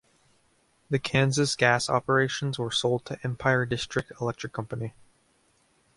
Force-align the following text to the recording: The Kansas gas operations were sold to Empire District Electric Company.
The 0.89 0.97
Kansas 0.97 1.55
gas 1.55 1.87
operations 1.87 2.57
were 2.57 2.71
sold 2.71 3.05
to 3.05 3.19
Empire 3.23 3.67
District 3.67 4.11
Electric 4.19 4.51
Company. 4.51 4.95